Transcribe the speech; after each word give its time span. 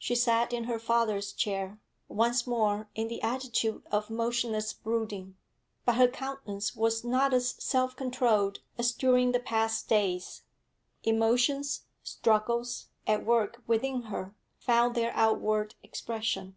She 0.00 0.16
sat 0.16 0.52
in 0.52 0.64
her 0.64 0.80
father's 0.80 1.32
chair, 1.32 1.78
once 2.08 2.44
more 2.44 2.88
in 2.96 3.06
the 3.06 3.22
attitude 3.22 3.84
of 3.92 4.10
motionless 4.10 4.72
brooding. 4.72 5.36
But 5.84 5.94
her 5.94 6.08
countenance 6.08 6.74
was 6.74 7.04
not 7.04 7.32
as 7.32 7.50
self 7.62 7.94
controlled 7.94 8.58
as 8.78 8.90
during 8.90 9.30
the 9.30 9.38
past 9.38 9.86
days; 9.88 10.42
emotions, 11.04 11.84
struggles, 12.02 12.88
at 13.06 13.24
work 13.24 13.62
within 13.68 14.02
her 14.10 14.34
found 14.58 14.96
their 14.96 15.12
outward 15.14 15.76
expression. 15.84 16.56